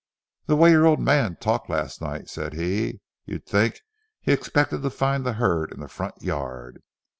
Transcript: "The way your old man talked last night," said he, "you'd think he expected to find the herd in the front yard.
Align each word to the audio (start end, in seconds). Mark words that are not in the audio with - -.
"The 0.47 0.55
way 0.55 0.71
your 0.71 0.87
old 0.87 0.99
man 0.99 1.35
talked 1.35 1.69
last 1.69 2.01
night," 2.01 2.27
said 2.27 2.53
he, 2.55 3.01
"you'd 3.25 3.45
think 3.45 3.81
he 4.19 4.31
expected 4.31 4.81
to 4.81 4.89
find 4.89 5.23
the 5.23 5.33
herd 5.33 5.71
in 5.71 5.79
the 5.79 5.87
front 5.87 6.23
yard. 6.23 6.81